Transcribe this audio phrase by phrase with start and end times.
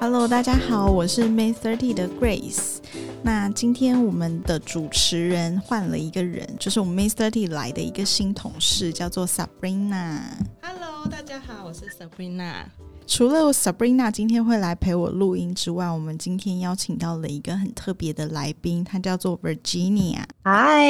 [0.00, 2.78] Hello，大家好，我是 May Thirty 的 Grace。
[3.22, 10.18] 那今天我们的主持人换了一个人，就是我们 May Thirty 来的一个新同事，叫做 Sabrina。
[10.60, 12.64] Hello，大家好，我是 Sabrina。
[13.08, 20.18] 除了 Sabrina 今天会来陪我录音之外，我们今天邀请到了一个很特别的来宾，他叫做 Virginia。
[20.44, 20.86] 嗨，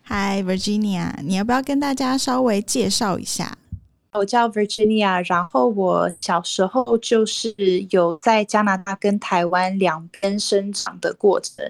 [0.00, 3.54] 嗨，Virginia，你要不要跟大家稍微介绍一下？
[4.12, 7.54] 我叫 Virginia，然后我小时候就是
[7.90, 11.62] 有在加拿大跟台湾两边生长的过程。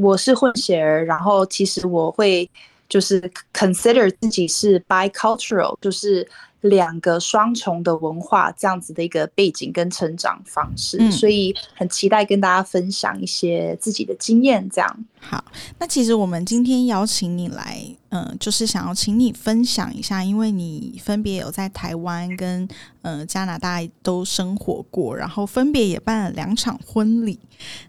[0.00, 2.50] 我是混血儿，然后其实我会
[2.88, 3.20] 就是
[3.52, 6.26] consider 自己是 bicultural，就是
[6.68, 14.68] 两个双重的文化这样子的一个背景跟成长方式，嗯所以很期待跟大家分享一些自己的经验。
[14.70, 15.44] 这样，好，
[15.78, 22.66] 那其实我们今天邀请你来，嗯、就是想要请你分享一下，因为你分别有在台湾跟
[23.02, 27.38] 呃加拿大都生活过，然后分别也办了两场婚礼。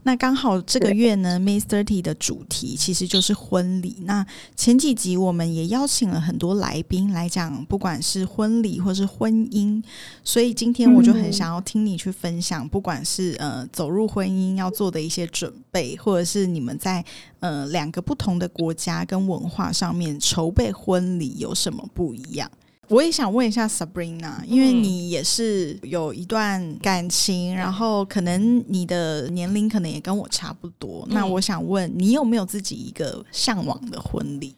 [0.03, 3.97] 那刚好这个月呢，May Thirty 的主题其实就是婚礼。
[4.03, 9.83] 那前几集我们也邀请了很多来宾来讲，不管是婚礼或是婚姻，
[10.23, 17.03] 所以今天我就很嗯想要听你去分享，不管是呃走入婚姻要做的一些准备，或者是你们在
[17.41, 22.50] 呃两个不同的国家跟文化上面筹备婚礼有什么不一样。
[22.89, 31.05] 我也想问一下 Sabrina，因为嗯你也是有一段感情，然后可能你的年龄可能也跟我差不多。
[31.09, 34.55] 那嗯我想问你有没有自己一个向往的婚礼？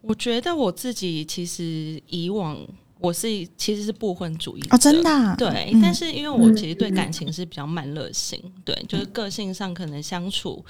[0.00, 2.56] 我觉得我自己其实以往
[3.00, 5.36] 我是其实是不婚主义哦，真的、啊？
[5.36, 10.64] 对，嗯但是因为我其实对感情是比较慢热型，对，就是个性上可能相处，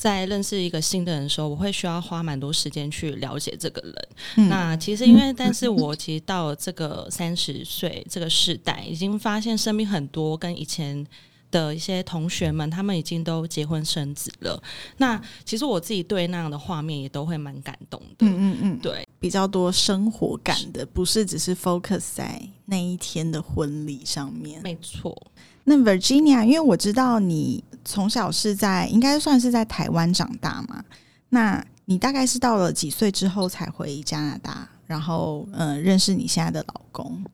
[0.00, 4.08] 在认识一个新的人的时候，我会需要花蛮多时间去了解这个人。
[4.36, 11.06] 嗯那其实因为，但是我其实到了这个三十岁这个时代，已经发现身边很多跟以前。
[11.52, 14.62] 的一些同学们，他们已经都结婚生子了。
[14.98, 18.24] 那其实我自己对那样的画面也都会蛮感动的。
[18.24, 24.62] 嗯嗯嗯，对，比较多生活感的，不是只是 focus 在那一天的婚礼上面。
[24.62, 25.20] 没错。
[25.64, 30.84] 那 Virginia，因为我知道你从小是在应该算是在台湾长大嘛，
[31.28, 37.24] 那你大概是到了几岁之后才回加拿大，然后呃认识你现在的老公？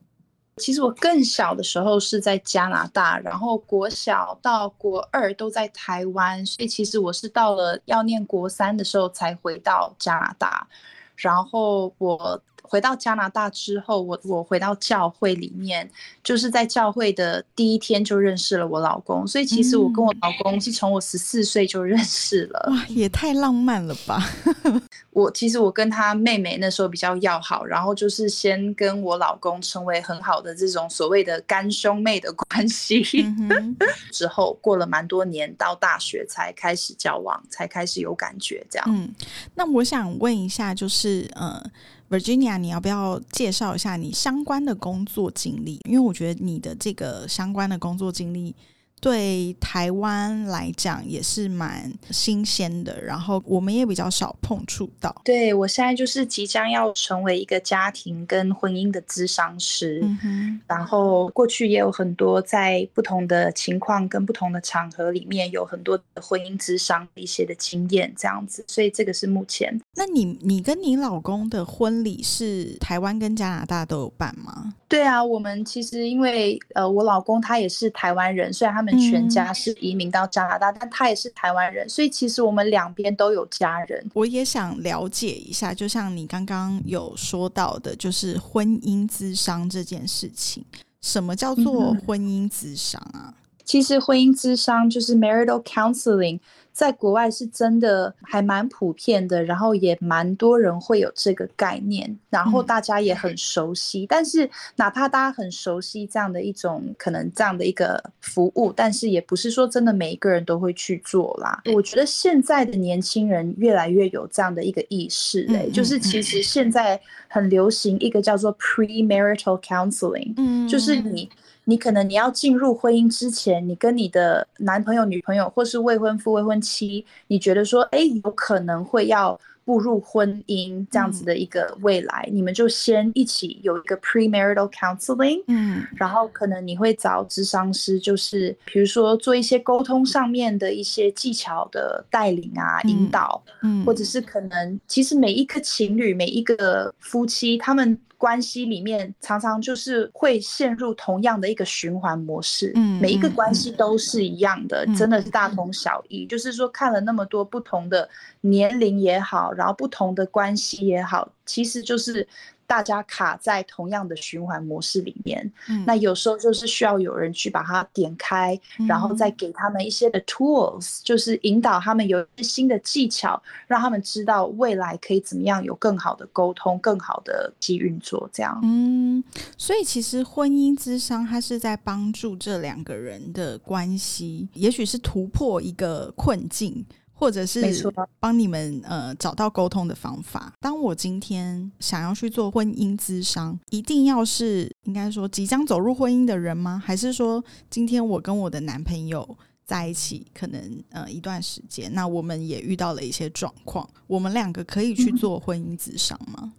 [0.57, 10.67] 其实我更小的时候是在加拿大，然后国小到国二都在台湾，所以其实我是到了要念国三的时候才回到加拿大。
[11.15, 15.89] 然后我回到加拿大之后，我我回到教会里面，
[16.23, 22.69] 就是在教会的第一天就认识了我老公，所以其实我跟我老公是从我十四岁就认识了。
[22.71, 24.23] 哇，也太浪漫了吧！
[25.11, 33.03] 我其实我跟他妹妹那时候比较要好，然后就是先跟我老公成为很好的这种所谓的干兄妹的关系，
[33.49, 33.75] 嗯，
[34.11, 38.85] 之后过了蛮多年，到大学才开始交往，才开始有感觉这样。
[38.89, 39.09] 嗯，
[39.55, 41.63] 那我想问一下，就是呃
[42.09, 45.79] ，Virginia，你要不要介绍一下你相关的工作经历？
[45.85, 48.55] 因为我觉得你的这个相关的工作经历。
[48.99, 55.15] 对台湾来讲也是蛮新鲜的，然后我们也比较少碰触到。
[55.23, 74.73] 对我现在就是即将要成为一个家庭跟婚姻的咨商师，嗯哼，然后过去也有很多在不同的情况跟不同的场合里面有很多的婚姻咨商一些的经验这样子，所以这个是目前那你你跟你老公的婚礼是台湾跟加拿大都有办吗？
[74.89, 84.09] 对啊，我们其实因为呃，我老公他也是台湾人，虽然他们全家是移民到加拿大，但他也是台湾人，所以其实我们两边都有家人。
[84.13, 90.63] 我也想了解一下，就像你刚刚有说到的，就是婚姻咨商这件事情，
[91.01, 93.33] 什么叫做嗯婚姻咨商啊？
[93.65, 96.39] 其实婚姻咨商就是 marital counseling，
[96.77, 104.05] 在国外是真的还蛮普遍的，然后也蛮多人会有这个概念，然后嗯大家也很熟悉。
[104.07, 111.59] 但是哪怕大家很熟悉这样的一种可能这样的一个服务，但是也不是说真的每一个人都会去做啦。
[111.73, 121.27] 我觉得现在的年轻人越来越有这样的一个意识、欸，嗯就是嗯其实现在很流行一个叫做 premarital counseling，嗯就是你
[121.69, 129.39] 你可能你要进入婚姻之前，你跟你的男朋友、女朋友或是未婚夫、未婚妻，你觉得说，哎，有可能会要。
[129.67, 147.99] 步入婚姻这样子的一个未来，你们就先一起有一个 premarital counseling，嗯，然后可能你会找智商师，就是比如说做一些沟通上面的一些技巧的带领啊、引导，嗯，或者是可能其实每一个情侣、每一个夫妻他们。
[148.17, 156.25] 关系里面常常就是会陷入同样的一个循环模式，嗯，每一个关系都是一样的，真的是大同小异。
[156.25, 158.09] 就是说，看了那么多不同的
[158.41, 162.27] 年龄也好，然后不同的关系也好，其实就是。
[162.67, 165.51] 大家卡在同样的循环模式里面，
[165.85, 178.29] 那有时候就是需要有人去把它点开，然后再给他们一些的 tools，就是引导他们有一些新的技巧，让他们知道未来可以怎么样有更好的沟通、更好的机运作。
[178.33, 179.23] 这样，嗯，
[179.57, 186.85] 所以其实婚姻之商，它是在帮助这两个人的关系，也许是突破一个困境。
[187.19, 190.53] 或者是帮你们呃找到沟通的方法。
[190.59, 196.79] 当我今天想要去做婚姻咨商，一定要是应该说即将走入婚姻的人吗？
[196.85, 199.35] 还是说今天我跟我的男朋友
[199.65, 206.53] 在一起，可能呃一段时间，那我们也遇到了一些状况，我们两个可以去做婚姻咨商吗？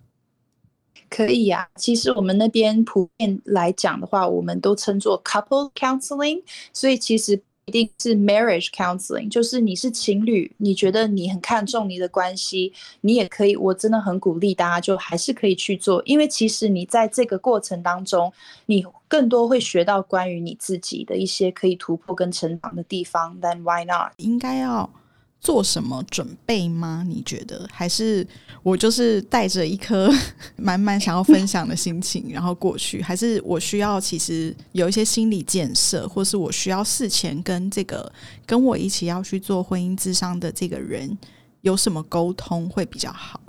[1.09, 1.69] 可以呀。
[1.77, 7.41] 其实我们那边普遍来讲的话，我们都称作 couple counseling，所以其实。
[7.69, 12.73] 一定是 marriage counseling，就是你是情侣，你觉得你很看重你的关系，
[13.03, 18.33] 你也可以，我真的很鼓励大家，就还是可以去做，因为其实你在这个过程当中，
[18.65, 23.39] 你更多会学到关于你自己的一些可以突破跟成长的地方。
[23.39, 24.13] Then why not？
[24.17, 24.89] 应该要。
[25.41, 27.05] 做什么准备吗？
[27.07, 28.27] 你觉得还是
[28.63, 30.13] 我就是带着一颗
[30.57, 38.13] 满满想要分享的心情，然后过去，还是我需要其实有一些心理建设，或是我需要事前跟这个
[38.45, 41.17] 跟我一起要去做婚姻智商的这个人
[41.61, 43.41] 有什么沟通会比较好？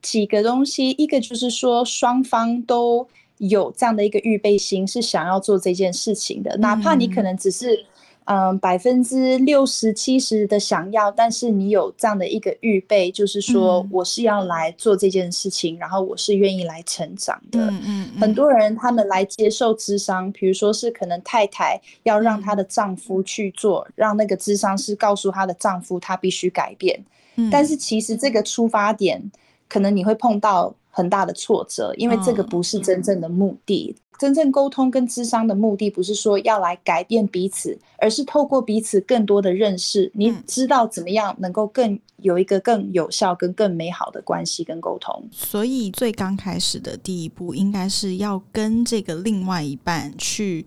[0.00, 3.08] 几个东西，一个就是说双方都
[3.38, 7.84] 有这样的一个预备心，是想要做这件事情的，哪怕你可能只是。
[8.26, 17.60] 嗯，百分之六十七十的想要，但是你有这样的一个预备，就是说我是要来做这件事情，然后我是愿意来成长的。
[17.60, 18.10] 嗯嗯。
[18.18, 27.04] 很多人他们来接受智商，比如说是可能太太要让她的丈夫去做，让那个智商是告诉她的丈夫她必须改变。
[27.36, 27.50] 嗯。
[27.50, 29.30] 但是其实这个出发点，
[29.68, 33.94] 可能你会碰到很大的挫折，因为这个不是真正的目的。
[34.18, 45.28] 真正沟通跟智商的目的，不是说要来改变彼此，而是透过彼此更多的认识，你知道怎么样能够更有一个更有效、跟更美好的关系跟沟通。
[45.32, 50.64] 所以最刚开始的第一步，应该是要跟这个另外一半去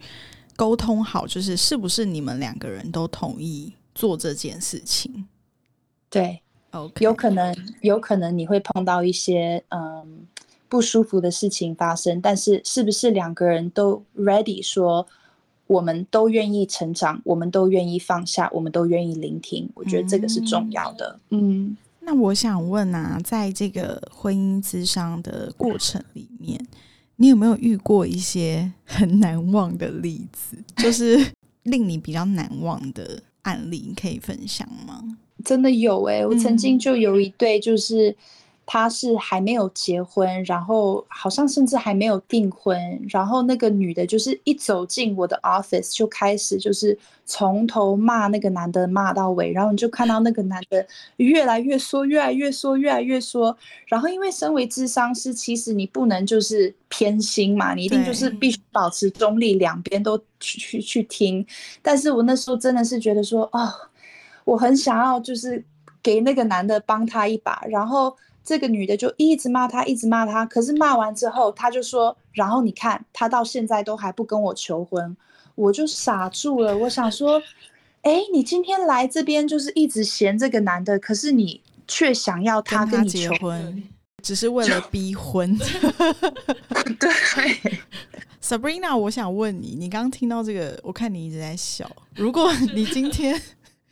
[0.55, 5.27] 沟通好，就是是不是你们两个人都同意做这件事情？
[6.09, 6.41] 对
[6.71, 10.27] ，OK，有可能，有可能你会碰到一些嗯。
[10.69, 15.07] 不舒服的事情发生，但是是不是两个人都 ready 说，
[15.65, 19.69] 我们都愿意成长，我们都愿意放下，我们都愿意聆听？
[19.73, 21.19] 我觉得这个是重要的。
[21.29, 26.59] 嗯，那我想问啊，在这个婚姻之商的过程里面，
[27.15, 30.57] 你有没有遇过一些很难忘的例子？
[30.83, 31.17] 就是
[31.63, 35.17] 令你比较难忘的案例，可以分享吗？
[35.45, 38.15] 真的有哎，我曾经就有一对就是。
[38.69, 42.77] 他是还没有结婚，然后好像甚至还没有订婚，
[43.07, 50.85] 然后那个女的就是一走进我的 office 就开始就是从头骂那个男的骂到尾，然后你就看到那个男的
[51.15, 61.45] 越来越说，越来越说，越来越说，然后因为身为智商师，其实你不能就是偏心嘛，你一定就是必须保持中立，两边都去去去听。
[61.81, 63.71] 但是我那时候真的是觉得说，哦，
[64.43, 65.63] 我很想要就是
[66.03, 68.13] 给那个男的帮他一把，然后。
[68.47, 70.45] 这个女的就一直骂他，一直骂他。
[70.45, 75.17] 可是骂完之后，他就说：“然后你看，他到现在都还不跟我求婚。”
[75.55, 76.77] 我就傻住了。
[76.77, 77.41] 我想说
[78.03, 83.83] ：“哎，你今天来这边就是一直嫌这个男的，可是你却想要他跟你求婚，
[84.23, 85.53] 只是为了逼婚。
[86.97, 87.11] ”对
[88.41, 91.85] ，Sabrina，我想问你，你刚刚听到这个，我看你一直在笑。
[92.15, 93.37] 如果你今天……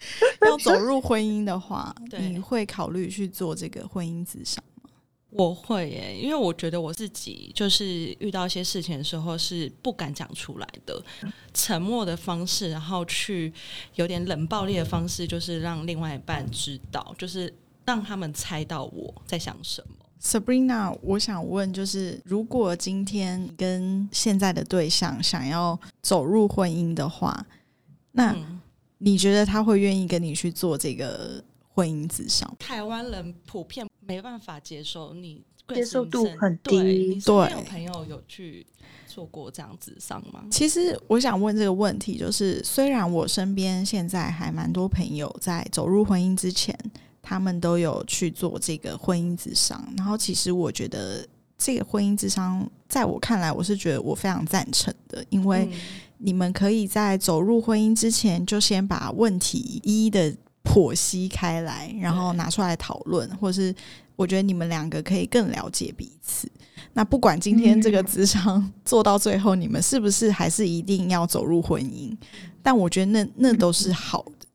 [0.42, 4.90] 要走入婚姻的话，你会考虑去做这个婚姻咨商吗？
[5.32, 11.04] 我会耶，因为我觉得我自己就是遇到一些事情的时候是不敢讲出来的，
[11.54, 13.52] 沉默的方式，然后去
[13.96, 19.96] 有点冷暴力的方式，就是让另外一半知道，就是让他们猜到我在想什么。
[20.22, 27.46] Sabrina，我想问，就是如果今天跟现在的对象想要走入婚姻的话，
[28.14, 28.55] 那嗯
[28.98, 32.50] 你觉得他会愿意跟你去做这个婚姻智商？
[32.60, 38.66] 台湾人普遍没办法接受你接受度很对低对有朋友有去
[39.08, 40.46] 做过这样子上吗？
[40.52, 46.78] 其实我想问这个问题，就是虽然我身边现在还蛮多朋友在走入婚姻之前，
[47.22, 55.80] 他们都有去做这个婚姻智商，然后其实我觉得这个婚姻智商，在我看来，我是觉得我非常赞成的，因为嗯
[56.26, 63.74] 你们可以在走入婚姻之前，就先把问题一一的剖析开来，然后拿出来讨论，或是
[64.16, 66.50] 我觉得你们两个可以更了解彼此。
[66.94, 72.12] 那不管今天这个嗯智商做到最后，你们是不是还是一定要走入婚姻？
[72.64, 74.48] 但我觉得那那都是好的。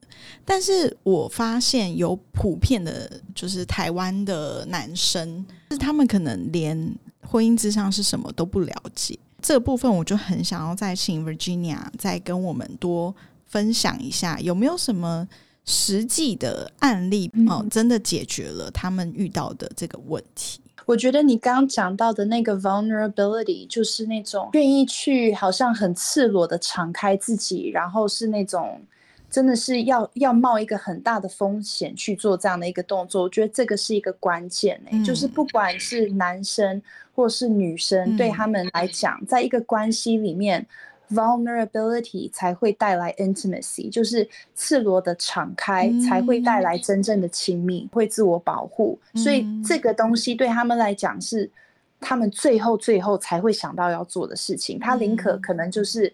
[0.43, 9.17] 但是我发现有普遍的，就是台湾的男生，就是他们可能连婚姻之上是什么都不了解。
[9.41, 13.13] 这个部分我就很想要再请 Virginia 再跟我们多
[13.47, 15.27] 分享一下，有没有什么
[15.65, 20.61] 实际的案例嗯哦，真的解决了他们遇到的这个问题？
[20.87, 28.81] 我觉得你刚刚讲到的那个 vulnerability，就是那种愿意去好像很赤裸的敞开自己，然后是那种
[29.31, 33.23] 真的是要要冒一个很大的风险去做这样的一个动作。
[33.23, 36.79] 我觉得这个是一个关键诶、就是嗯不管是男生
[37.15, 40.67] 或是女生，对嗯他们来讲，在一个关系里面。
[41.13, 48.97] vulnerability 才会带来 intimacy，就是赤裸的敞开，才会带来真正的亲密，会自我保护。
[49.15, 51.51] 所以嗯这个东西对他们来讲是
[51.99, 54.79] 他们最后最后才会想到要做的事情。
[54.79, 56.13] 他宁可嗯可能就是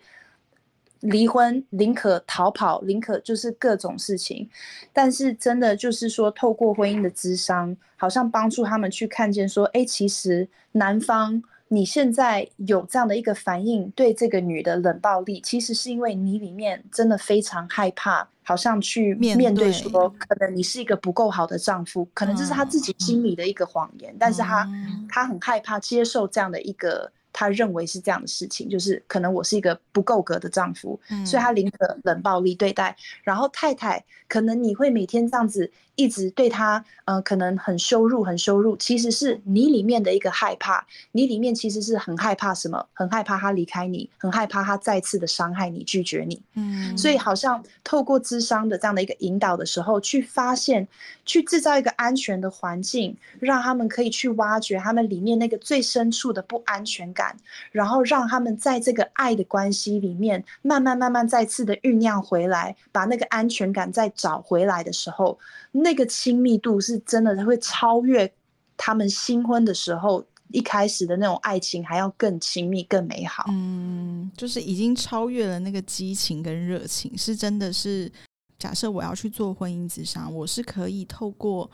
[1.02, 4.50] 离婚，宁可逃跑，宁可就是各种事情。
[4.92, 11.44] 但是真的就是说，透过婚姻的智商，好像帮助他们去看见说，哎，其实男方。
[11.70, 32.98] 你现在有这样的一个反应，对这个女的冷暴力，其实是因为你里面真的非常害怕，好像去面对说，可能你是一个不够好的丈夫，可能这是他自己心里的一个谎言，但是他嗯他很害怕接受这样的一个他认为是这样的事情，就是可能我是一个不够格的丈夫，所以他宁可冷暴力对待。
[33.22, 42.86] 然后太太，可能你会每天这样子一直对他，呃，可能很羞辱，很羞辱，其实是你里面的一个害怕，你里面其实是很害怕什么？
[42.94, 46.42] 很害怕他离开你，很害怕他再次的伤害你，拒绝你。
[46.54, 50.88] 嗯所以好像透过智商的这样的一个引导的时候，去发现，
[51.26, 57.36] 去制造一个安全的环境，让他们可以去挖掘他们里面那个最深处的不安全感，
[57.72, 65.38] 然后让他们在这个爱的关系里面，慢慢慢慢再次的酝酿回来，把那个安全感再找回来的时候，
[65.72, 68.32] 那个亲密度是真的会超越
[68.76, 73.46] 他们新婚的时候一开始的那种爱情还要更亲密、更美好。
[73.50, 78.12] 嗯，就是已经超越了那个激情跟热情，是真的是。
[78.60, 81.70] 假设我要去做婚姻之商，我是可以透过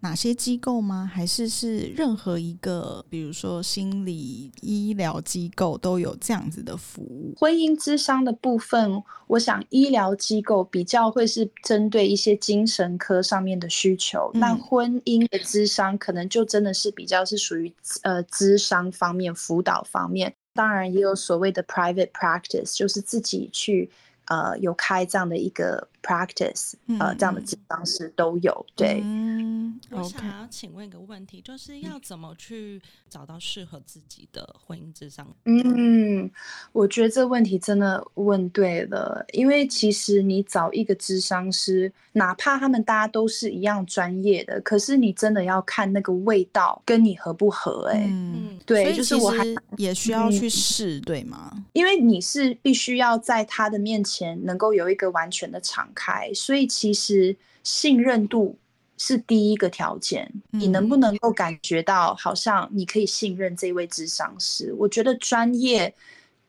[0.00, 1.10] 哪些机构吗？
[1.12, 7.34] 还是是任何一个，比如说心理医疗机构都有这样子的服务？
[7.36, 17.72] 婚姻咨商的部分，我想医疗机构比较会是针对一些精神科上面的需求，嗯那婚姻的咨商可能就真的是比较是属于
[18.02, 23.90] 呃咨商方面、辅导方面，当然也有所谓的 private practice，就是自己去
[24.26, 29.00] 呃有开这样的一个 practice，呃嗯这样的咨商师都有，对。
[29.02, 32.80] 嗯我想要请问一个问题，就是要怎么去
[33.10, 35.26] 找到适合自己的婚姻智商？
[35.44, 36.30] 嗯，
[36.72, 49.44] 我觉得这个问题真的问对了，因为其实你找一个智商师，哪怕他们大家都是一样专业的，可是你真的要看那个味道跟你合不合、欸，嗯，嗯，对，所以就是我还
[49.76, 51.52] 也需要去嗯试，对吗？
[51.74, 58.56] 因为你是必须要在他的面前能够有一个完全的敞开，所以其实信任度
[58.96, 60.30] 是第一个条件。
[60.50, 64.72] 你能不能够感觉到好像你可以信任这位智商师？
[64.78, 65.94] 我觉得专业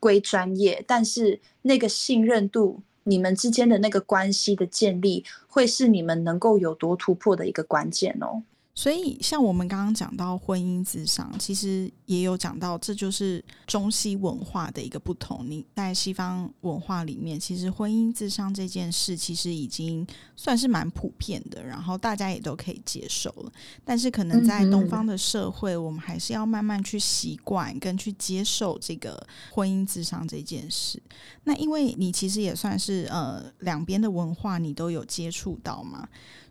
[0.00, 2.82] 归专业，但是那个信任度。
[3.04, 8.42] 你们之间的那个关系的建立，会是你们能够有多突破的一个关键哦。
[8.78, 15.44] 所以，像我们刚刚讲到婚姻智商，其实也有讲到，这就是中西文化的一个不同。
[15.44, 20.06] 你在西方文化里面，其实婚姻智商这件事，其实已经
[20.36, 23.52] 算是蛮普遍的，然后大家也都可以接受了。
[23.84, 29.20] 但是，可能在东方的社会，我们还是要慢慢去习惯跟去接受这个
[29.50, 31.02] 婚姻智商这件事。
[31.42, 36.08] 那因为你其实也算是呃两边的文化，你都有接触到嘛。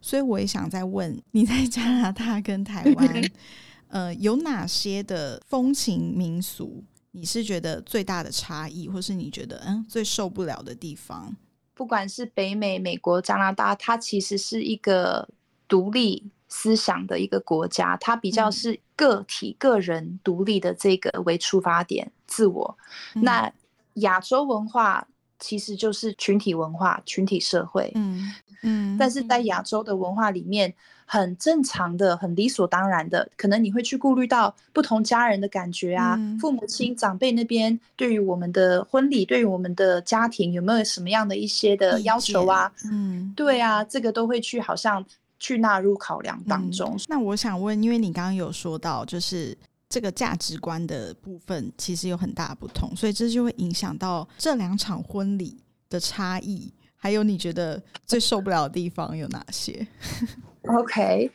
[0.08, 3.32] 所以我也想再问，你在加拿大跟台湾，
[3.90, 11.36] 呃，有哪些的风情民俗你是觉得最大的差异，或是你觉得嗯最受不了的地方？
[11.74, 15.28] 不管是北美、美国、加拿大，它其实是一个
[15.68, 22.78] 独立思想的一个国家，它比较是个体、个人独立的这个为出发点，自我。
[23.16, 23.52] 那
[23.96, 25.06] 亚洲文化
[25.40, 27.92] 其实就是群体文化、群体社会。
[27.96, 30.74] 嗯嗯，但是在亚洲的文化里面。
[31.10, 42.70] 很正常的，很理所当然的，可能你会去顾虑到不同家人的感觉啊，父母亲长辈那边对于我们的婚礼，对于我们的家庭有没有什么样的一些的要求啊？
[42.92, 45.02] 嗯，对啊，这个都会去好像
[45.40, 46.98] 去纳入考量当中。
[47.08, 49.58] 那我想问，因为你刚刚有说到，就是
[49.90, 55.58] 这个价值观的部分其实有很大不同，所以这就会影响到这两场婚礼
[55.90, 56.74] 的差异。
[57.00, 59.88] 还有你觉得最受不了的地方有哪些
[60.64, 61.32] ？OK，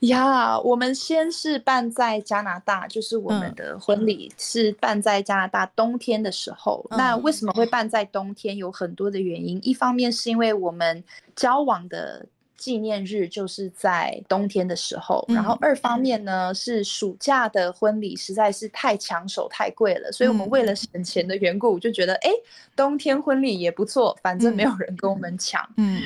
[0.00, 6.84] 呀，我们先是办在加拿大，就是我们的婚礼是办在加拿大冬天的时候。
[6.90, 8.56] 那为什么会办在冬天？
[8.56, 9.60] 有很多的原因。
[9.62, 11.04] 一方面是因为我们
[11.36, 12.26] 交往的
[12.62, 22.30] 纪念日就是在冬天的时候，然后二方面呢是暑假的婚礼实在是太抢手、太贵了，所以我们为了省钱的缘故，就觉得哎，
[22.76, 25.68] 冬天婚礼也不错，反正没有人跟我们抢。
[25.76, 26.00] 嗯。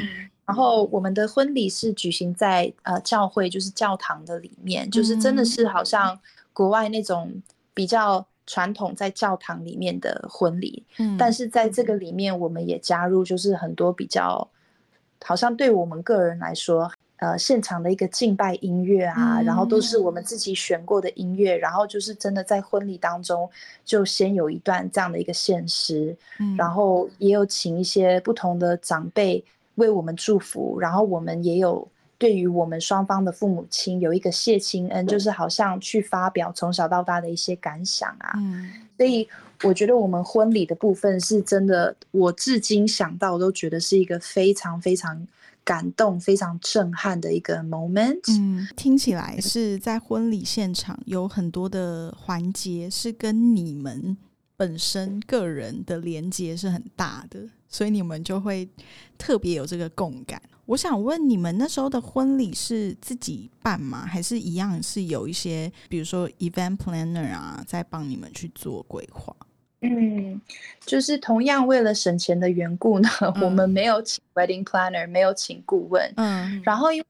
[0.46, 6.18] 然后我们的婚礼是举行在呃教会，就是教堂的里面，就是真的是好像
[6.54, 7.30] 国外那种
[7.74, 10.82] 比较传统在教堂里面的婚礼。
[10.96, 14.48] 嗯，但是在这个里面，我们也加入就是很多比较，
[15.24, 23.48] 好像对我们个人来说，呃，现场的一个敬拜音乐啊，然后都是我们自己选过的音乐，然后就是真的在婚礼当中
[23.84, 26.16] 就先有一段这样的一个献诗，
[26.56, 29.44] 然后也有请一些不同的长辈。
[29.76, 38.32] 为我们祝福，然后我们也有对于我们双方的父母亲有一个谢亲恩，就是好像去发表从小到大的一些感想啊。
[38.38, 39.28] 嗯，所以
[39.62, 45.26] 我觉得我们婚礼的部分是真的，我至今想到都觉得是一个非常非常
[45.64, 48.20] 感动、非常震撼的一个 moment。
[48.38, 54.16] 嗯，听起来是在婚礼现场有很多的环节是跟你们
[54.56, 57.40] 本身个人的连接是很大的。
[57.68, 58.66] 所以你们就会
[59.18, 60.40] 特别有这个共感。
[60.66, 64.06] 我想问你们那时候的婚礼是自己办吗？
[64.06, 69.34] 还是一样是有一些，比如说 event planner 啊，在帮你们去做规划？
[69.88, 70.40] 嗯，
[70.84, 73.08] 就是同样为了省钱的缘故呢，
[73.42, 76.12] 我们没有请 wedding planner，没有请顾问。
[76.16, 77.06] 嗯，然后因为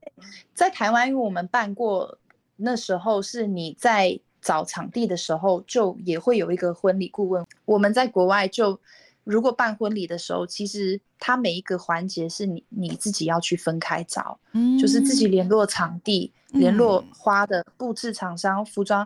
[0.55, 2.19] 在台湾，因为我们办过，
[2.57, 7.47] 那时候是你在找场地的时候，就也会有一个婚礼顾问。
[7.65, 8.79] 我们在国外就。
[9.27, 19.05] 如果办婚礼的时候，其实它每一个环节是你你自己要去分开找，嗯，就是自己联络场地、联络花的布置厂商、服装，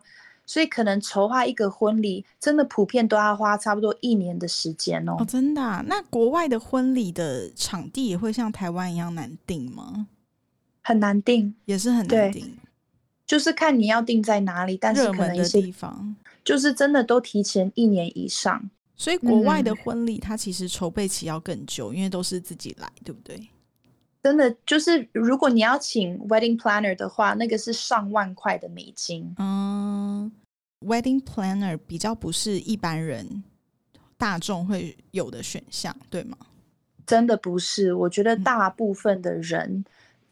[0.50, 5.14] 所以可能筹划一个婚礼，真的普遍都要花差不多一年的时间哦。
[5.20, 5.60] 哦，真的？
[5.86, 10.08] 那国外的婚礼的场地也会像台湾一样难定吗？
[10.82, 12.52] 很难定，也是很难定，
[13.24, 18.68] 就是看你要定在哪里，但是可能一些地方就是真的都提前一年以上。
[18.96, 23.40] 所以国外的婚礼，它其实筹备期要更久，因为都是自己来，对不对？
[24.22, 29.34] 真的就是，如果你要请 wedding planner 的话，那个是上万块的美金。
[29.38, 30.30] 嗯
[30.86, 33.42] ，wedding planner 比较不是一般人
[34.18, 36.36] 大众会有的选项，对吗？
[37.06, 39.84] 真的不是，我觉得大部分的人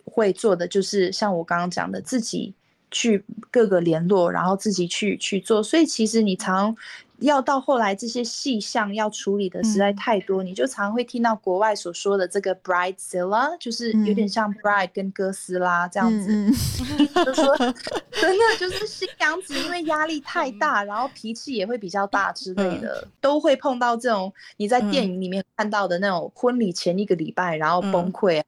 [0.05, 2.55] 会做的就是像我刚刚讲的，自己
[2.91, 5.63] 去各个联络，然后自己去去做。
[5.63, 6.77] 所以其实你常。
[7.21, 16.51] 要到后来，这些细项要处理的实在太多，你就常会听到国外所说的这个 bridezilla，就是有点像 bride 跟哥斯拉这样子，
[17.25, 17.57] 就说
[18.13, 28.41] 真的就是新娘子因为压力太大，然后脾气也会比较大之类的，都会碰到这种你在电影里面看到的那种婚礼前一个礼拜然后崩溃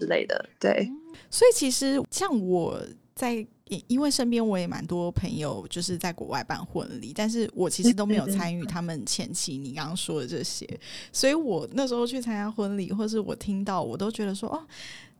[0.00, 0.44] 之类的。
[0.58, 0.90] 对，
[1.30, 2.80] 所以其实像我
[3.14, 3.46] 在。
[3.68, 10.66] 因因为身边我也蛮多朋友就是在国外办婚礼，但是我其实都没有参与他们前期你刚刚说的这些，
[11.12, 14.62] 所以我那时候去参加婚礼，或是我听到，我都觉得说，哦，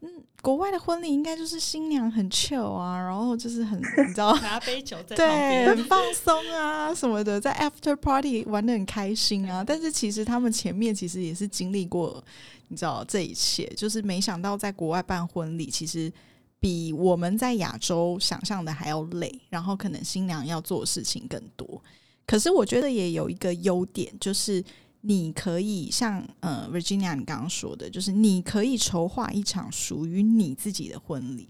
[0.00, 0.08] 嗯，
[0.42, 12.22] 国外的婚礼应该就是新娘很 chill 啊，然后就是很你知道拿杯酒 在对，很放松啊什么的，在 after party 玩的很开心啊，但是其实他们前面其实也是经历过，
[12.68, 16.12] 你知道这一切，就是没想到在国外办婚礼，其实。
[16.60, 21.82] 比我们在亚洲想象的还要累，然后可能新娘要做的事情更多。
[22.26, 24.62] 可是我觉得也有一个优点，就是
[25.02, 31.48] 你可以像呃，Virginia 你刚刚说的，就是你可以筹划一场属于你自己的婚礼。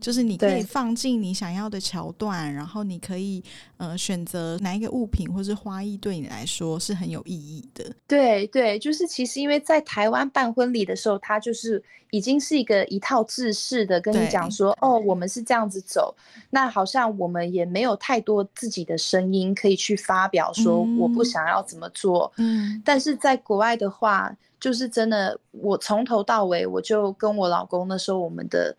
[0.00, 3.42] 就是你可以放进你想要的桥段，然后你可以
[3.76, 7.84] 呃选择哪一个物品或是花艺对你来说是很有意义的。
[8.06, 16.14] 对对，就是其实因为在台湾办婚礼的时候，它就是已经是一个一套制式的跟你讲说，哦，我们是这样子走，
[16.50, 22.32] 那好像我们也没有太多自己的声音可以去发表，说我不嗯想要怎么做。
[22.36, 28.74] 嗯但是在国外的话，就是真的，我从头到尾，我就跟我老公那时候我们的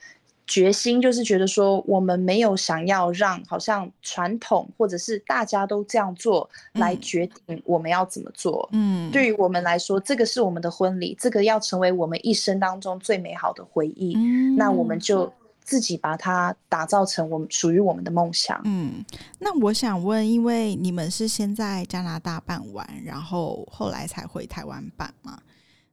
[0.48, 8.68] 决心就是觉得说，我们没有想要让好像传统或者是大家都这样做来嗯决定我们要怎么做。
[8.72, 14.16] 嗯，对于我们来说，这个是我们的婚礼，这个要成为我们一生当中最美好的回忆。
[14.16, 15.32] 嗯，那我们就
[15.62, 18.62] 自己把它打造成我们属于我们的梦想。
[18.64, 19.04] 嗯，
[19.40, 25.38] 那我想问，因为你们是先在加拿大办完，然后后来才回台湾办嘛？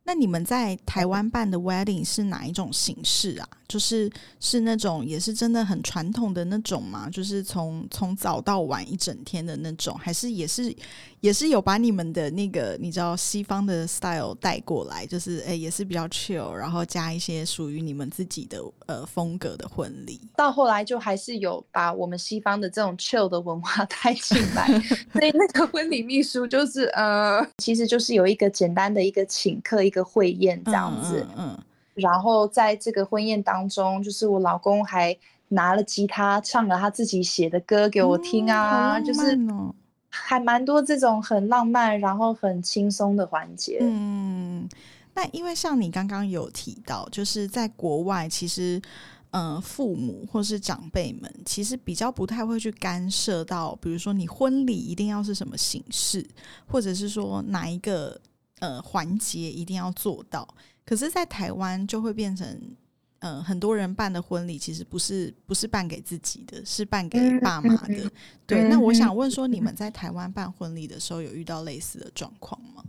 [0.05, 3.49] 那你们在台湾办的 wedding 是哪一种形式啊？
[3.67, 7.09] 就是是那种也是真的很传统的那种吗？
[7.11, 10.73] 就是从从早到晚一整天的那种，还是也是
[11.21, 15.07] 也是有把你们的那个你知道西方的 style 带过来？
[15.07, 20.21] 就是诶、也是比较 chill，然后加一些属于你们自己的呃风格的婚礼。
[20.37, 24.67] 到后来就还是有把我们西方的这种 chill 的文化 带进来，
[25.11, 31.59] 所以那个婚礼秘书就是呃，其实就是有一个简单的一个请客一个会宴这样子，嗯嗯
[31.95, 35.17] 然后在这个婚宴当中，就是我老公还
[35.49, 39.39] 拿了吉他唱了他自己写的歌给我听啊，就是
[40.11, 43.79] 还蛮多这种很浪漫然后很轻松的环节。
[43.81, 44.69] 嗯，
[45.15, 48.83] 那因为像你刚刚有提到，就是在国外，其实，
[49.31, 56.27] 呃，父母或是长辈们，其实比较不太会去干涉到，比如说你婚礼一定要是什么形式，
[56.67, 58.21] 或者是说哪一个
[58.61, 60.47] 呃环节一定要做到。
[60.85, 62.61] 可是，在台湾就会变成。
[63.21, 67.95] 呃，很多人办的婚礼其实不是不是办给自己的，是办给嗯爸妈的。
[67.95, 68.11] 嗯
[68.47, 72.85] 对，那我嗯想问说，你们在台湾办婚礼的时候，有遇到类似的状况吗？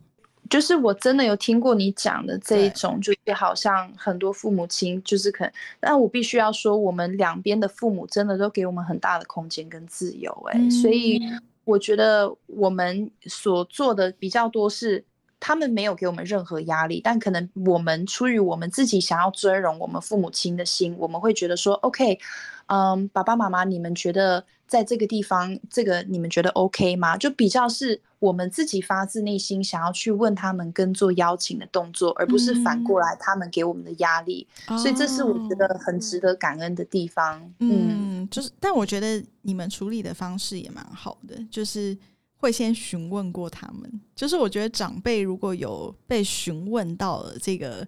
[0.49, 15.01] 就是我真的有听过你讲的这一种，就是好像很多父母亲就是可能，但我必须要说，我们两边的父母真的都给我们很大的空间跟自由、欸，所以嗯我觉得我们所做的比较多是。
[15.39, 22.19] 他们没有给我们任何压力，但可能我们出于我们自己想要尊荣我们父母亲的心，我们会觉得说，OK，
[22.67, 27.15] 嗯，爸爸妈妈，你们觉得在这个地方，这个你们觉得 OK 吗？
[27.17, 34.48] 就比较是我们自己发自内心想要去问他们跟做邀请的动作，而不是反过来他们给我们的压力。
[34.65, 37.39] 所以这是我觉哦得很值得感恩的地方。
[37.60, 41.95] 嗯，嗯，就是，但我觉得你们处理的方式也蛮好的，就是
[42.38, 44.02] 会先询问过他们。
[44.15, 47.88] 就是我觉得长辈如果有被询问到了这个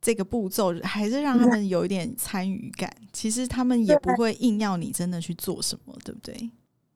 [0.00, 2.90] 这个步骤，还是让他们有一点参与感。
[3.12, 6.50] 其实他们也不会硬要你真的去做什么，对不对？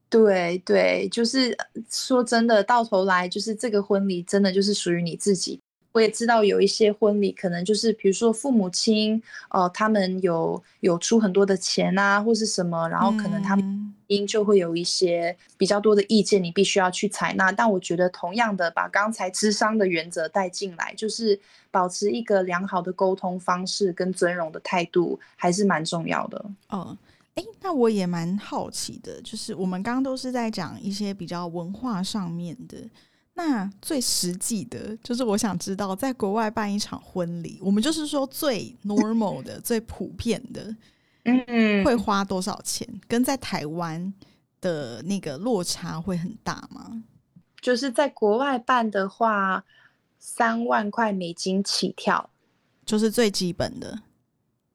[0.08, 1.56] 对对，就是
[1.90, 5.58] 说真的，到头来就是这个婚礼真的就是属于你自己。
[5.92, 17.50] 我也知道有一些婚礼可能就是，比如说父母亲，呃，他们有有出很多的钱啊，或是什么，然后可能他们嗯因就会有一些比较多的意见，你必须要去采纳。
[17.50, 21.38] 但我觉得同样的，把刚才智商的原则带进来，就是
[21.70, 26.44] 保持一个良好的沟通方式跟尊荣的态度，还是蛮重要的。
[26.70, 26.96] 嗯，
[27.34, 32.76] 哎，那我也蛮好奇的，就是我们刚刚都是在讲一些比较文化上面的，
[33.34, 40.74] 那最实际的，就是我想知道，在国外办一场婚礼，我们就是说最 normal 的、 最普遍的，
[41.24, 42.88] 嗯会花多少钱？
[43.06, 44.12] 跟在台湾
[44.60, 47.04] 的那个落差会很大吗？
[47.60, 49.64] 就是在国外办的话，
[50.18, 52.30] 三万块美金起跳，
[52.84, 54.00] 就是最基本的，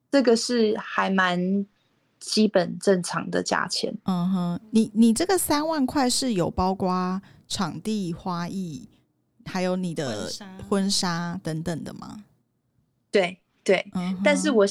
[0.09, 1.65] 这个是还蛮
[2.19, 3.93] 基本正常的价钱。
[4.05, 8.87] 嗯哼，你你这个三万块是有包括场地、花艺，
[9.45, 10.31] 还有你的
[10.69, 12.23] 婚纱等等的吗？
[13.11, 14.65] 对对，嗯，但是我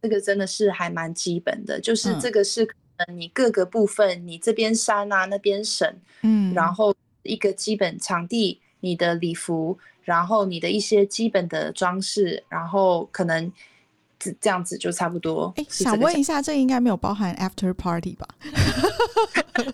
[0.00, 2.20] 这个真的是还蛮基本的，就是嗯。
[2.20, 2.74] 这个是可
[3.06, 13.52] 能你各个部分，你这边山啊，那边省，嗯，然后一个基本场地，你的礼服，然后你的一些基本的装饰，然后可能
[14.18, 15.64] 这这样子就差不多哎。
[15.68, 18.26] 想问一下，这应该没有包含 after party 吧？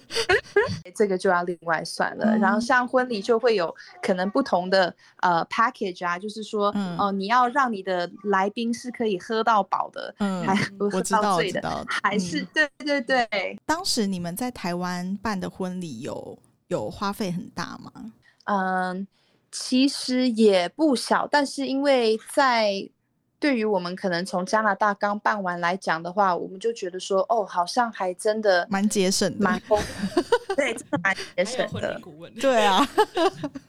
[0.95, 2.37] 这个就要另外算了。
[2.39, 11.87] 然后嗯像婚礼就会有可能不同的呃 package 啊，就是说，嗯哦、你要让你的来宾是可以喝到饱的，嗯还不喝我知道，我到醉的。
[11.89, 18.13] 还是、嗯对对对，当时你们在台湾办的婚礼有有花费很大吗？
[18.45, 19.07] 嗯，
[19.51, 22.89] 其实也不小，但是因为在
[23.45, 29.79] 对于我们可能从加拿大刚办完来讲的话，我们就觉得说，哦，好像还真的蛮节省的，蛮丰，
[30.57, 32.01] 对，真的蛮节 省的。
[32.41, 32.89] 对啊，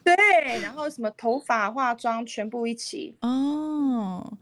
[0.02, 0.14] 对，
[0.64, 4.32] 然后什么头发、化妆全部一起哦。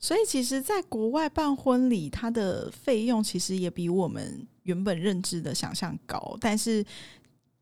[0.00, 6.34] 所以其实，在国外办婚礼，它的费用其实也比我们原本认知的想象高。
[6.40, 6.82] 但是，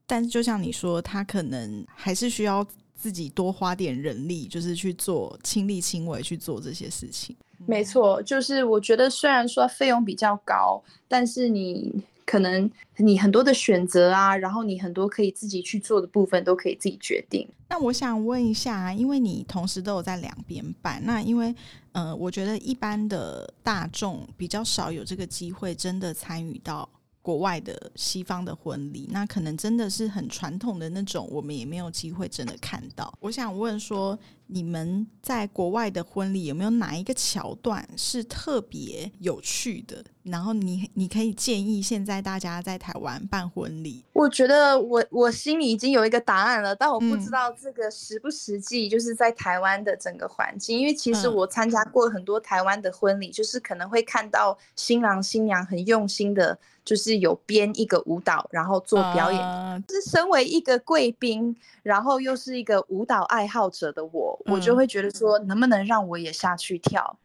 [0.07, 2.65] 但是就像你说，他可能还是需要
[2.97, 7.37] 自己多花点人力，就是去做亲力亲为去做这些事情。
[7.67, 12.03] 没错，就是我觉得虽然说费用比较高，但是你。
[12.27, 17.49] 可能你很多的选择啊，然后你很多可以自己去做的部分都可以自己决定。
[17.69, 21.55] 那我想问一下，因为你同时都有在两边办，那因为
[21.93, 26.89] 呃，我觉得一般的大众比较少有这个机会，真的参与到。
[27.27, 33.13] 国外的西方的婚礼，那可能真的是很传统的那种，我们也没有机会真的看到。
[33.19, 34.17] 我想问说，
[34.49, 40.05] 你们在国外的婚礼有没有哪一个桥段是特别有趣的？
[40.23, 44.05] 然后你你可以建议现在大家在台湾办婚礼。
[44.13, 50.79] 我觉得我我心里已经有一个答案了，但我不知道这个实不实际，就是在台湾的整个环境。
[50.79, 56.59] 因为其实我参加过很多台湾的婚礼，就是可能会看到新郎新娘很用心的。
[56.87, 59.85] 就是有编一个舞蹈，然后做表演。
[59.89, 67.19] 是身为一个贵宾，然后又是一个舞蹈爱好者的我，我就会觉得说，能不能让我也下去跳？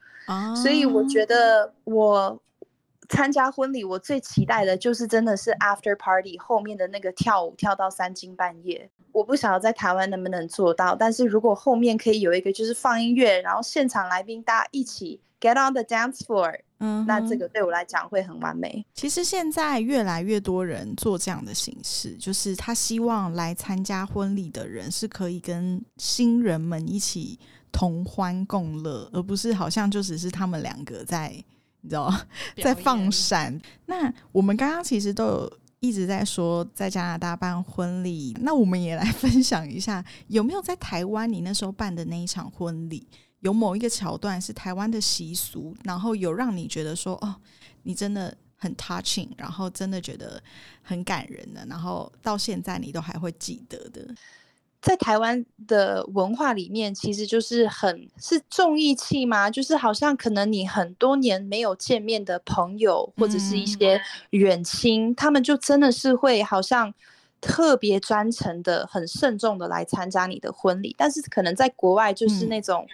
[0.56, 2.41] 所以我觉得我
[3.10, 8.89] 参加婚礼，我最期待的就是真的是 after party 后面的那个跳舞，跳到三更半夜。
[9.12, 16.60] 我不晓得在台湾能不能做到，但是如果后面可以有一个就是放音乐，然后现场来宾大家一起 get on the dance floor。
[16.82, 18.84] 嗯，那这个对我来讲会很完美。
[18.96, 27.39] 其实现在越来越多人做这样的形式，就是他希望来参加婚礼的人是可以跟新人们一起
[27.72, 31.30] 同欢共乐，而不是好像就只是他们两个在，
[31.82, 32.12] 你知道，
[32.63, 33.62] 在放闪。
[33.86, 43.08] 那我们刚刚其实都有一直在说在加拿大办婚礼，那我们也来分享一下，有没有在台湾你那时候办的那一场婚礼？
[43.41, 47.36] 有某一个桥段是台湾的习俗，然后有让你觉得说哦，
[47.84, 50.41] 你真的很 touching，然后真的觉得
[50.84, 54.08] 很感人的，然后到现在你都还会记得的。
[54.80, 59.49] 在台湾的文化里面，其实就是很是重义气吗？
[59.49, 64.01] 就是好像可能你很多年没有见面的朋友，或者是一些
[64.32, 66.93] 远亲，他们就真的是会好像
[67.39, 70.95] 特别专程的、很慎重的来参加你的婚礼。
[70.97, 72.88] 但是可能在国外就是那种。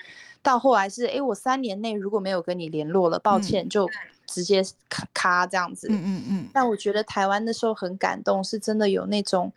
[0.48, 3.86] 到后来是，哎，我三年内如果没有跟你联络了，抱歉，就
[4.26, 5.90] 直接咔咔这样子。
[5.92, 6.48] 嗯嗯嗯。
[6.54, 9.52] 但我觉得台湾那时候很感动，是真的有那种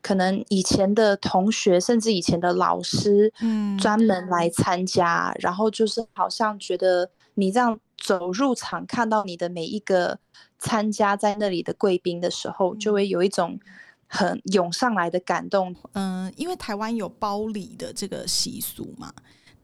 [0.00, 10.20] 可能以前的同学，甚至以前的老师，嗯，专门来参加，然后就是好像觉得你这样走入场，看到你的每一个
[10.60, 13.58] 参加在那里的贵宾的时候，就会有一种
[14.06, 15.74] 很涌上来的感动。
[15.94, 19.12] 嗯，因为台湾有包礼的这个习俗嘛。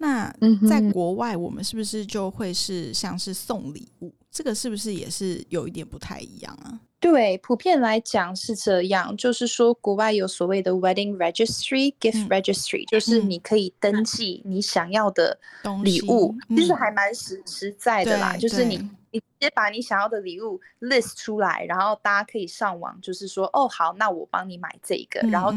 [0.02, 0.34] 那
[0.68, 4.12] 在国外，我们是不是就会是像是送礼物？
[4.32, 6.80] 这个是不是也是有一点不太一样啊？
[6.98, 15.38] 对，普遍来讲是这样，就是说国外有所谓的 wedding registry、gift registry，就是你可以登记你想要的
[15.84, 18.80] 礼物，其实还蛮实实在的啦，就是你。
[19.12, 25.50] 你直接把你想要的礼物 list 出来，然后大家可以上网，就是说，哦，好，那我帮你买这个，然后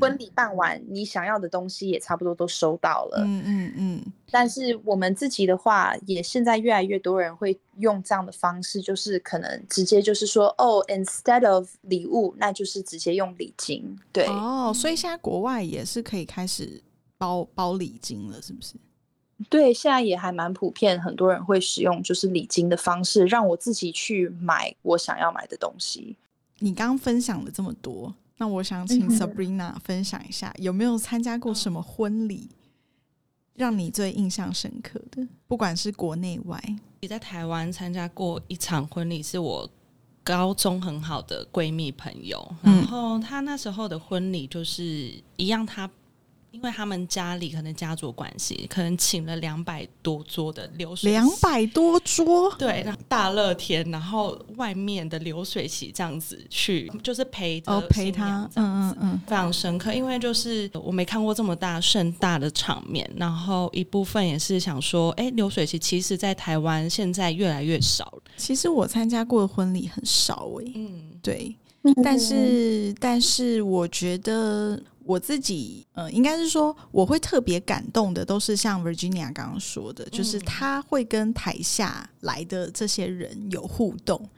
[0.00, 3.24] 婚礼办完，你想要的东西也差不多都收到了。
[3.26, 4.12] 嗯嗯嗯。
[4.30, 13.98] 但是我们自己的话，也现在越来越多人会用这样的方式，就是可能直接就是说，哦，instead of 礼物，那就是直接用礼金。
[14.12, 14.26] 对。
[14.26, 16.80] 哦，所以现在国外也是可以开始
[17.18, 18.74] 包包礼金了，是不是？
[19.48, 26.16] 对，现在也还蛮普遍，很多人会使用就是礼金的方式，让我自己去买我想要买的东西。
[26.58, 32.48] 你刚刚分享了这么多，那我想请 Sabrina 分享一下，有没有参加过什么婚礼，
[33.54, 35.26] 让你最印象深刻的？
[35.46, 36.62] 不管是国内外，
[37.00, 39.68] 你在台湾参加过一场婚礼，是我
[40.22, 44.82] 高中很好的闺蜜朋友，然后她那时候的婚礼就是
[45.36, 45.90] 一样，她。
[46.52, 59.92] 因为他们家里可能家族关系，可能请了两百多桌的流水，两百多桌，对，大热天，然后外面的流水席这样子去，就是陪着陪他，嗯嗯嗯，非常深刻。
[59.92, 68.22] 因为就是我没看过这么大盛大的场面，然后一部分也是想说，哎，流水席其实，在台湾现在越来越少了。
[68.36, 71.56] 其实我参加过的婚礼很少，哎，嗯，对。
[72.04, 80.42] 但是，但是，我觉得，我自己呃，应该是说我会特别感动的，都是像 Virginia 刚刚说的，就是嗯。
[80.44, 84.28] 他会跟台下来的这些人有互动，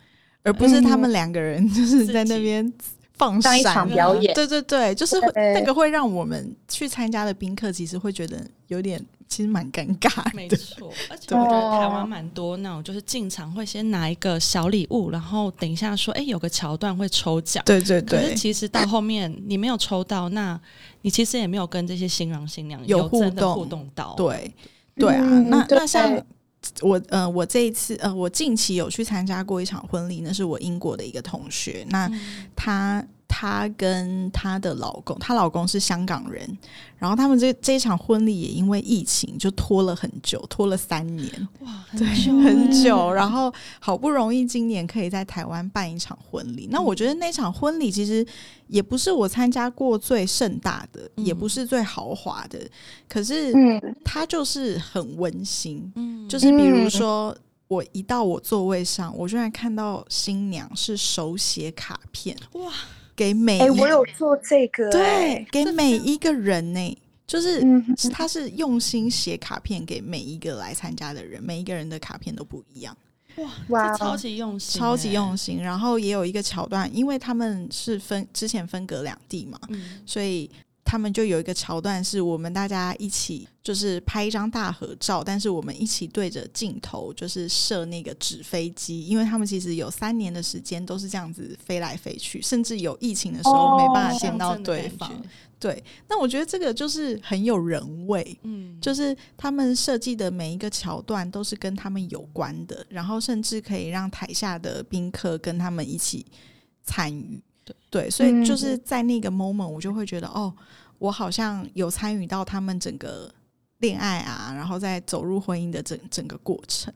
[0.42, 2.72] 而不是他们两个人就是在那边
[3.14, 10.30] 放当一闪场表演，对对对，就是会那个会让我们去参加的宾客，其实会觉得有点，其实蛮尴尬的。
[10.32, 17.60] 没错， 而且我觉得台湾蛮多那种，就是进场会先拿一个小礼物，然后等一下说，哎、有个桥段会抽奖。
[17.66, 20.60] 对对可是，其实到后面你没有抽到，那
[21.02, 24.14] 你其实也没有跟这些新郎新娘有互动真的互动到。
[24.16, 24.54] 对
[24.94, 26.16] 对啊，嗯那那像
[26.80, 32.46] 我呃，我这一次呃，我近期有去参加过一场婚礼，那是我英国的一个同学，那嗯
[33.44, 36.58] 她她跟她的老公，她老公是香港人，
[36.96, 46.68] 然后他们这这一场婚礼也因为疫情就拖了很久，拖了三年，哇，很对，久很欸久，然后好不容易今年可以在台湾办一场婚礼。
[46.70, 48.26] 那我觉得那场婚礼其实
[48.66, 51.26] 也不是我参加过最盛大的，嗯。
[51.26, 52.58] 也不是最豪华的，
[53.06, 53.96] 可是嗯。
[54.02, 55.92] 它就是很温馨。
[55.96, 56.26] 嗯。
[56.28, 57.36] 就是比如说，
[57.68, 62.72] 我一到我座位上，我居然看到新娘是手写卡片哇，
[63.16, 65.46] 给每哎、一我有做这个、对哎。
[65.50, 67.62] 给每一个人呢、就是
[68.12, 72.96] 他是用心写卡片给每一个来参加的人，每一个人的卡片都不一样，
[73.36, 75.62] 哇，哇这超级用心欸，超级用心。
[75.62, 80.50] 然后也有一个桥段，因为他们是分之前分隔两地嘛，嗯，所以
[80.84, 95.08] 他们就有一个桥段是我们大家一起就是拍一张大合照，但是我们一起对着镜头就是射那个纸飞机，因为他们其实有三年的时间都是这样子飞来飞去，甚至有疫情的时候哦没办法见到对方。
[95.10, 98.38] 觉对，那我觉得这个就是很有人味。
[98.42, 106.26] 嗯，就是他们设计的每一个桥段都是跟他们有关的，然后甚至可以让台下的宾客跟他们一起
[106.82, 107.42] 参与。
[107.64, 110.52] 对对，所以嗯就是在那个 moment，我就会觉得哦，
[110.98, 113.32] 我好像有参与到他们整个
[113.78, 116.92] 恋爱啊，然后再走入婚姻的整整个过程。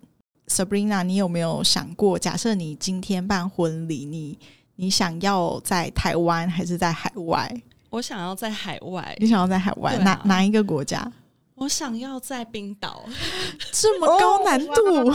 [0.46, 4.38] Sabrina，你有没有想过，假设你今天办婚礼，你
[4.76, 7.62] 你想要在台湾还是在海外？
[7.90, 11.11] 我想要在海外，你想要在海外、啊哪哪一个国家？
[11.59, 13.05] 我想要在冰岛，
[13.73, 14.73] 这么高难度？
[15.11, 15.14] 哦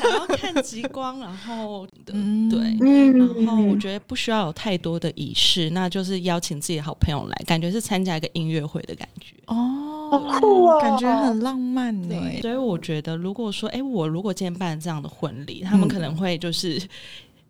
[0.00, 2.58] 想要看极光，然后嗯对。
[2.80, 9.34] 嗯然后我觉得不需要有太多的仪式，那就是邀请自己的好朋友来，感觉是参加一个音乐会的感觉。
[9.46, 12.08] 哦，好酷哦感觉很浪漫呢。
[12.20, 16.80] 对，所以我觉得，如果说，哎，我如果今天办这样的婚礼，他们嗯可能会就是，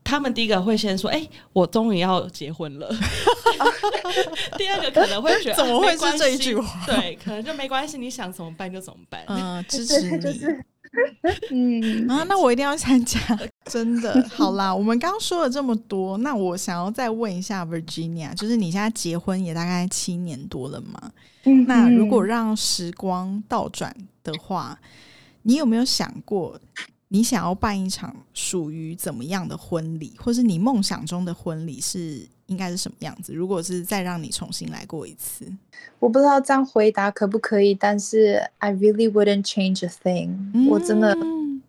[0.04, 2.88] 他们第一个会先说，哎，我终于要结婚了。
[4.56, 9.22] 第二个可能会觉得， 怎么会是这一句话对，可能就没关系，你想怎么办就怎么办。
[9.28, 10.18] 嗯、 支持你。
[10.20, 10.64] 就是
[11.50, 13.20] 嗯啊，那我一定要参加，
[13.66, 14.26] 真的。
[14.30, 21.12] 好啦，我们刚刚说了这么多，那我想要再问一下 Virginia，就是你现在结婚也大概七年多了嘛？
[21.44, 24.78] 嗯那如果让时光倒转的话，
[25.42, 26.58] 你有没有想过，
[27.08, 33.32] 你想要办一场属于怎么样的婚礼，或是你梦想中的婚礼是应该是什么样子？
[33.32, 35.46] 如果是再让你重新来过一次，
[35.98, 41.62] 我不知道这样回答可不可以，但是 I really wouldn't change a thing、我真的嗯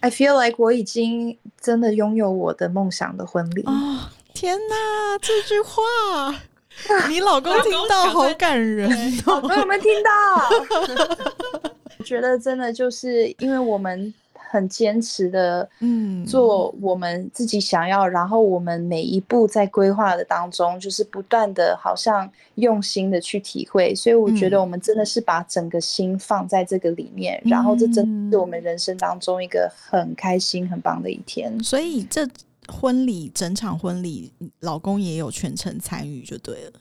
[0.00, 3.62] I feel like 我已经真的拥有我的梦想的婚礼。
[3.62, 6.42] 哦，天哪，这句话。
[7.08, 8.90] 你老公听到好感人
[9.26, 9.40] 哦！
[9.44, 11.70] 我有没有听到？
[11.96, 14.12] 我觉得真的就是因为我们
[14.54, 31.60] 很坚持的嗯，做我们自己想要，然后我们每一步在规划的当中，就是不断的好像用心的去体会，所以我觉得嗯我们真的是把整个心放在这个里面，然后这真的是我们人生当中一个很开心、很棒的一天。
[31.64, 32.24] 所以这
[32.68, 36.72] 婚礼整场婚礼，老公也有全程参与就对了。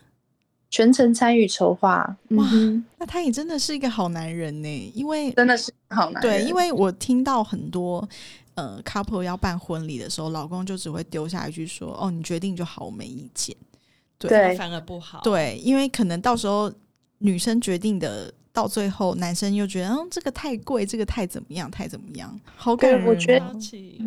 [0.73, 6.41] 全程参与筹划，嗯哇哼，那他也真的是一个好男人呢，因为真的是好男人。
[6.41, 8.09] 对，因为我听到很多
[8.55, 13.55] 呃 couple 要办婚礼的时候，老公就只会丢下一句说：“哦，你决定就好，我没意见。”
[14.17, 15.21] 对对反而不好。
[15.23, 16.73] 对，因为可能到时候
[17.19, 23.45] 女生决定的，到最后男生又觉得，嗯，这个太贵，这个太怎么样，太怎么样，好感人、我觉得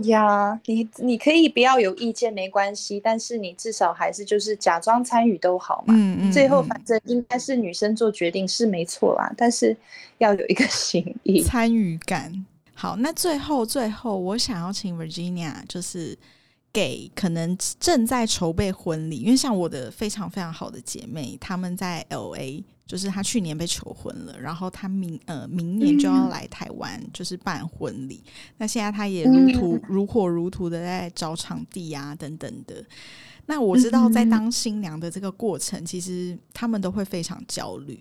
[0.04, 5.92] 呀，你你可以不要有意见没关系，但是你至少还是就是假装参与都好嘛。
[5.96, 9.76] 嗯嗯，嗯最后反正应该是女生做决定是没错啦，但是
[10.18, 11.42] 要有一个 心意。
[11.42, 12.46] 参与感。
[12.72, 16.16] 好，那最后最后，我想要请 Virginia 就是
[16.72, 28.22] 给可能正在筹备婚礼，因为像我的非常非常好的姐妹，她们在 L A，就是他去年被求婚了，然后他明呃明年就要来台湾，就是办婚礼。
[28.58, 32.84] 那现在他也如图如火如荼的在找场地啊等等的。
[33.46, 38.00] 那我知道，在当新娘的这个过程，其实他们都会非常焦虑，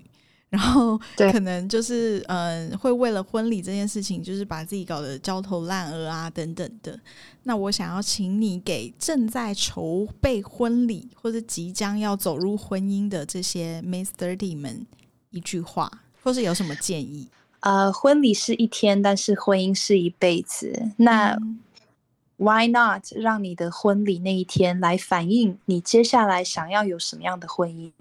[0.50, 0.98] 然后
[1.32, 6.98] 可能就是嗯，会为了婚礼这件事情，就是把自己搞得焦头烂额啊，等等的。
[7.44, 14.86] 那我想要请你给正在筹备婚礼或者即将要走入婚姻的这些 Miss Thirty 们
[15.32, 15.92] 一句话，
[16.24, 17.28] 或是有什么建议？
[17.60, 20.92] 呃，婚礼是一天，但是婚姻是一辈子。
[20.98, 21.38] 那
[22.38, 27.92] Why not 让你的婚礼那一天来反映你接下来想要有什么样的婚姻，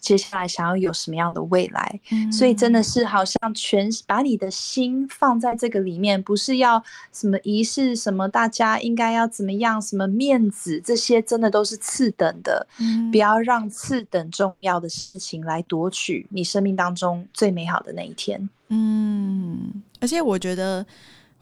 [0.00, 2.00] 接下来想要有什么样的未来？
[2.30, 6.82] 所以真的是好像全把你的心放在这个里面，不是要
[7.12, 12.66] 什么仪式，什么大家应该要怎么样，什么面子这些，真的都是次等的。
[13.10, 18.48] 不要让次等重要的事情来夺取你生命当中最美好的那一天。
[18.68, 20.84] 嗯，而且我觉得。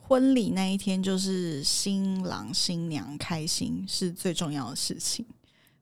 [0.04, 5.24] 婚礼那一天，就是新郎新娘开心是最重要的事情，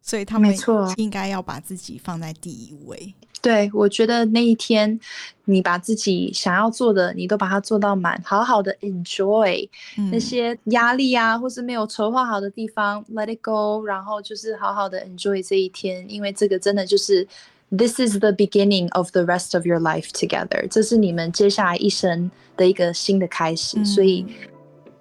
[0.03, 0.55] 所以他们
[0.97, 3.15] 应该要把自己放在第一位。
[3.43, 5.01] 对，我觉得那一天
[5.47, 9.69] 你把自己想要做的，你都把它做到满，好好的 enjoy
[10.11, 17.27] 那些压力啊，或是没有筹划好的地方，let it go，然后就是好好的 enjoy 这一天，因为这个真的就是。
[17.73, 20.67] This is the beginning of the rest of your life together。
[20.69, 24.27] 这是你们接下来一生的一个新的开始，所以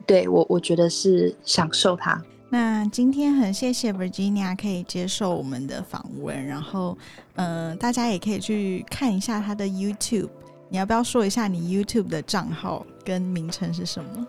[0.05, 2.23] 对我我觉得是享受它。
[2.49, 6.97] 那今天很谢谢 Virginia 可以接受我们的访问，然后
[7.35, 10.29] 嗯，大家也可以去看一下她的 YouTube。
[10.71, 14.27] 你要不要说一下你 YouTube 的账号跟名称是什么？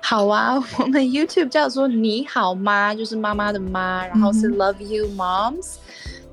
[0.00, 5.74] 好啊， 我们 YouTube 叫做你好妈，就是妈妈的妈，然后是 Love You Moms。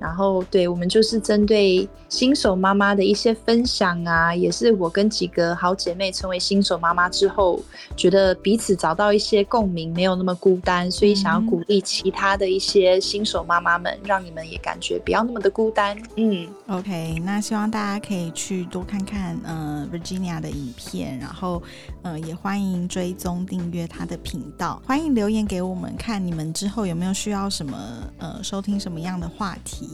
[0.04, 7.58] 然后，对我们就是针对新手妈妈的一些分享啊，也是我跟几个好姐妹成为新手妈妈之后，
[7.96, 15.98] 觉得彼此找到一些共鸣，没有那么孤单，所以想要鼓励其他的一些新手妈妈们，让你们也感觉不要那么的孤单。
[16.18, 21.64] 嗯，OK，那希望大家可以去多看看呃 Virginia 的影片，然后
[22.02, 27.78] 呃也欢迎追踪订阅她的频道，欢迎留言给我们，看你们之后有没有需要什么
[28.18, 29.93] 呃收听什么样的话题。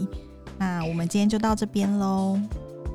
[0.58, 2.40] 那我们今天就到这边喽，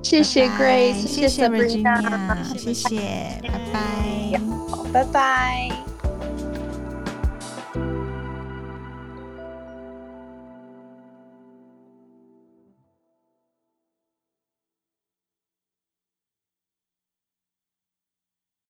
[0.02, 4.40] 谢谢 Grace，谢谢 Virginia，谢谢，拜拜，
[4.92, 5.93] 拜拜。